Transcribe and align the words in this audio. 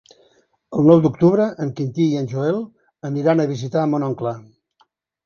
El 0.77 0.87
nou 0.91 1.01
d'octubre 1.01 1.43
en 1.65 1.73
Quintí 1.79 2.07
i 2.13 2.17
en 2.21 2.29
Joel 2.31 2.57
aniran 3.11 3.45
a 3.45 3.47
visitar 3.53 3.85
mon 3.93 4.07
oncle. 4.09 4.33